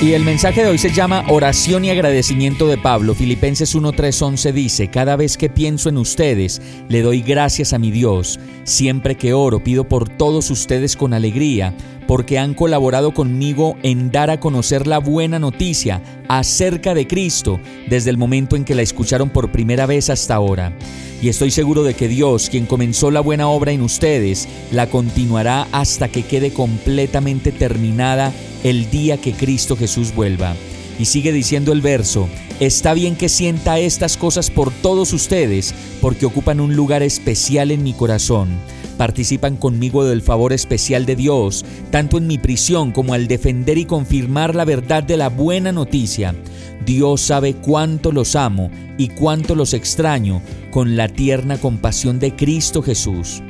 Y 0.00 0.12
el 0.12 0.24
mensaje 0.24 0.62
de 0.62 0.68
hoy 0.68 0.78
se 0.78 0.92
llama 0.92 1.24
Oración 1.28 1.84
y 1.84 1.90
agradecimiento 1.90 2.68
de 2.68 2.78
Pablo. 2.78 3.16
Filipenses 3.16 3.74
1.3.11 3.74 4.52
dice, 4.52 4.88
Cada 4.88 5.16
vez 5.16 5.36
que 5.36 5.48
pienso 5.48 5.88
en 5.88 5.98
ustedes, 5.98 6.62
le 6.88 7.02
doy 7.02 7.20
gracias 7.20 7.72
a 7.72 7.80
mi 7.80 7.90
Dios. 7.90 8.38
Siempre 8.62 9.16
que 9.16 9.32
oro, 9.32 9.58
pido 9.64 9.88
por 9.88 10.08
todos 10.08 10.52
ustedes 10.52 10.96
con 10.96 11.14
alegría, 11.14 11.74
porque 12.08 12.38
han 12.38 12.54
colaborado 12.54 13.12
conmigo 13.12 13.76
en 13.82 14.10
dar 14.10 14.30
a 14.30 14.40
conocer 14.40 14.86
la 14.86 14.98
buena 14.98 15.38
noticia 15.38 16.02
acerca 16.26 16.94
de 16.94 17.06
Cristo 17.06 17.60
desde 17.86 18.08
el 18.08 18.16
momento 18.16 18.56
en 18.56 18.64
que 18.64 18.74
la 18.74 18.80
escucharon 18.80 19.28
por 19.28 19.52
primera 19.52 19.84
vez 19.84 20.08
hasta 20.08 20.34
ahora. 20.34 20.72
Y 21.20 21.28
estoy 21.28 21.50
seguro 21.50 21.84
de 21.84 21.92
que 21.92 22.08
Dios, 22.08 22.48
quien 22.48 22.64
comenzó 22.64 23.10
la 23.10 23.20
buena 23.20 23.48
obra 23.48 23.72
en 23.72 23.82
ustedes, 23.82 24.48
la 24.72 24.88
continuará 24.88 25.68
hasta 25.70 26.08
que 26.08 26.22
quede 26.22 26.50
completamente 26.50 27.52
terminada 27.52 28.32
el 28.64 28.90
día 28.90 29.18
que 29.18 29.34
Cristo 29.34 29.76
Jesús 29.76 30.14
vuelva. 30.14 30.56
Y 30.98 31.04
sigue 31.04 31.30
diciendo 31.30 31.72
el 31.72 31.82
verso, 31.82 32.26
está 32.58 32.94
bien 32.94 33.16
que 33.16 33.28
sienta 33.28 33.80
estas 33.80 34.16
cosas 34.16 34.50
por 34.50 34.70
todos 34.70 35.12
ustedes, 35.12 35.74
porque 36.00 36.24
ocupan 36.24 36.60
un 36.60 36.74
lugar 36.74 37.02
especial 37.02 37.70
en 37.70 37.82
mi 37.82 37.92
corazón. 37.92 38.48
Participan 38.98 39.56
conmigo 39.56 40.04
del 40.04 40.22
favor 40.22 40.52
especial 40.52 41.06
de 41.06 41.14
Dios, 41.14 41.64
tanto 41.92 42.18
en 42.18 42.26
mi 42.26 42.36
prisión 42.36 42.90
como 42.90 43.14
al 43.14 43.28
defender 43.28 43.78
y 43.78 43.84
confirmar 43.84 44.56
la 44.56 44.64
verdad 44.64 45.04
de 45.04 45.16
la 45.16 45.28
buena 45.28 45.70
noticia. 45.70 46.34
Dios 46.84 47.20
sabe 47.20 47.54
cuánto 47.54 48.10
los 48.10 48.34
amo 48.34 48.70
y 48.98 49.08
cuánto 49.08 49.54
los 49.54 49.72
extraño 49.72 50.42
con 50.72 50.96
la 50.96 51.08
tierna 51.08 51.58
compasión 51.58 52.18
de 52.18 52.34
Cristo 52.34 52.82
Jesús. 52.82 53.40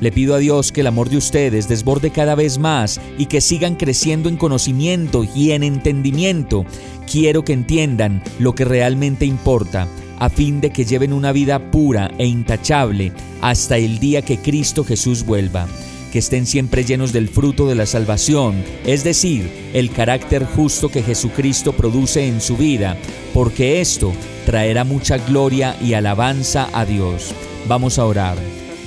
Le 0.00 0.12
pido 0.12 0.34
a 0.34 0.38
Dios 0.38 0.72
que 0.72 0.82
el 0.82 0.86
amor 0.86 1.08
de 1.08 1.16
ustedes 1.16 1.68
desborde 1.68 2.10
cada 2.10 2.34
vez 2.34 2.58
más 2.58 3.00
y 3.16 3.26
que 3.26 3.40
sigan 3.40 3.76
creciendo 3.76 4.28
en 4.28 4.36
conocimiento 4.36 5.24
y 5.34 5.52
en 5.52 5.62
entendimiento. 5.62 6.66
Quiero 7.10 7.44
que 7.44 7.54
entiendan 7.54 8.22
lo 8.38 8.54
que 8.54 8.66
realmente 8.66 9.24
importa, 9.24 9.88
a 10.18 10.28
fin 10.30 10.60
de 10.60 10.70
que 10.70 10.84
lleven 10.84 11.12
una 11.12 11.32
vida 11.32 11.70
pura 11.70 12.10
e 12.18 12.26
intachable 12.26 13.12
hasta 13.40 13.76
el 13.76 13.98
día 13.98 14.22
que 14.22 14.38
Cristo 14.38 14.84
Jesús 14.84 15.24
vuelva. 15.24 15.66
Que 16.12 16.20
estén 16.20 16.46
siempre 16.46 16.84
llenos 16.84 17.12
del 17.12 17.28
fruto 17.28 17.68
de 17.68 17.74
la 17.74 17.86
salvación, 17.86 18.64
es 18.86 19.04
decir, 19.04 19.50
el 19.74 19.90
carácter 19.90 20.44
justo 20.44 20.88
que 20.88 21.02
Jesucristo 21.02 21.72
produce 21.72 22.26
en 22.26 22.40
su 22.40 22.56
vida, 22.56 22.96
porque 23.34 23.80
esto 23.80 24.12
traerá 24.46 24.84
mucha 24.84 25.18
gloria 25.18 25.76
y 25.82 25.92
alabanza 25.92 26.68
a 26.72 26.86
Dios. 26.86 27.34
Vamos 27.68 27.98
a 27.98 28.06
orar. 28.06 28.38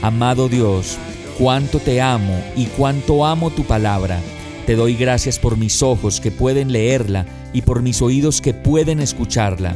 Amado 0.02 0.49
Dios, 0.49 0.97
cuánto 1.37 1.77
te 1.79 2.02
amo 2.02 2.41
y 2.55 2.65
cuánto 2.65 3.23
amo 3.23 3.52
tu 3.52 3.63
palabra. 3.63 4.19
Te 4.65 4.75
doy 4.75 4.95
gracias 4.95 5.37
por 5.37 5.57
mis 5.57 5.83
ojos 5.83 6.20
que 6.20 6.31
pueden 6.31 6.71
leerla 6.71 7.25
y 7.53 7.61
por 7.61 7.83
mis 7.83 8.02
oídos 8.02 8.41
que 8.41 8.55
pueden 8.55 8.99
escucharla. 8.99 9.75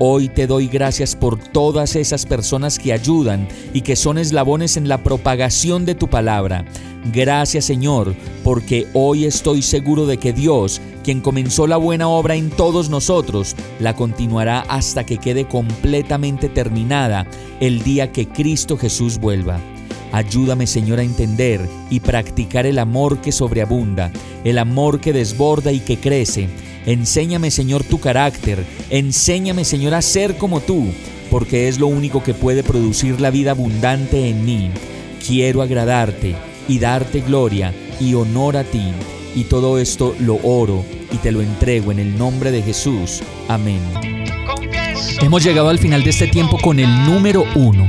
Hoy 0.00 0.28
te 0.28 0.48
doy 0.48 0.66
gracias 0.66 1.14
por 1.14 1.38
todas 1.38 1.94
esas 1.94 2.26
personas 2.26 2.80
que 2.80 2.92
ayudan 2.92 3.46
y 3.72 3.82
que 3.82 3.94
son 3.94 4.18
eslabones 4.18 4.76
en 4.76 4.88
la 4.88 4.98
propagación 4.98 5.84
de 5.84 5.94
tu 5.94 6.08
palabra. 6.08 6.64
Gracias 7.12 7.66
Señor, 7.66 8.16
porque 8.42 8.88
hoy 8.92 9.24
estoy 9.24 9.62
seguro 9.62 10.06
de 10.06 10.16
que 10.16 10.32
Dios, 10.32 10.80
quien 11.04 11.20
comenzó 11.20 11.68
la 11.68 11.76
buena 11.76 12.08
obra 12.08 12.34
en 12.34 12.50
todos 12.50 12.90
nosotros, 12.90 13.54
la 13.78 13.94
continuará 13.94 14.60
hasta 14.62 15.04
que 15.04 15.18
quede 15.18 15.46
completamente 15.46 16.48
terminada 16.48 17.26
el 17.60 17.84
día 17.84 18.10
que 18.10 18.26
Cristo 18.26 18.76
Jesús 18.76 19.18
vuelva. 19.18 19.60
Ayúdame 20.10 20.66
Señor 20.66 20.98
a 20.98 21.04
entender 21.04 21.60
y 21.88 22.00
practicar 22.00 22.66
el 22.66 22.80
amor 22.80 23.20
que 23.20 23.30
sobreabunda, 23.30 24.10
el 24.42 24.58
amor 24.58 25.00
que 25.00 25.12
desborda 25.12 25.70
y 25.70 25.78
que 25.80 25.98
crece. 25.98 26.48
Enséñame 26.86 27.50
Señor 27.50 27.82
tu 27.82 27.98
carácter, 27.98 28.64
enséñame 28.90 29.64
Señor 29.64 29.94
a 29.94 30.02
ser 30.02 30.36
como 30.36 30.60
tú, 30.60 30.86
porque 31.30 31.68
es 31.68 31.78
lo 31.78 31.86
único 31.86 32.22
que 32.22 32.34
puede 32.34 32.62
producir 32.62 33.20
la 33.20 33.30
vida 33.30 33.52
abundante 33.52 34.28
en 34.28 34.44
mí. 34.44 34.70
Quiero 35.26 35.62
agradarte 35.62 36.34
y 36.68 36.78
darte 36.78 37.20
gloria 37.20 37.72
y 38.00 38.14
honor 38.14 38.56
a 38.56 38.64
ti. 38.64 38.92
Y 39.34 39.44
todo 39.44 39.78
esto 39.78 40.14
lo 40.20 40.36
oro 40.42 40.84
y 41.10 41.16
te 41.16 41.32
lo 41.32 41.40
entrego 41.40 41.90
en 41.90 41.98
el 41.98 42.16
nombre 42.16 42.50
de 42.50 42.62
Jesús. 42.62 43.22
Amén. 43.48 43.80
Hemos 45.20 45.42
llegado 45.42 45.70
al 45.70 45.78
final 45.78 46.04
de 46.04 46.10
este 46.10 46.26
tiempo 46.26 46.58
con 46.58 46.78
el 46.78 47.06
número 47.06 47.44
uno. 47.54 47.88